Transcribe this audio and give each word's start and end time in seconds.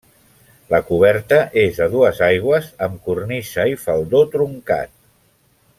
La 0.73 0.79
coberta 0.87 1.39
és 1.65 1.77
a 1.85 1.89
dues 1.95 2.23
aigües 2.29 2.71
amb 2.89 3.05
cornisa 3.11 3.67
i 3.75 3.79
faldó 3.87 4.23
truncat. 4.37 4.97